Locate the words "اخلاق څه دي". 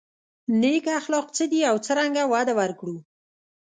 0.99-1.59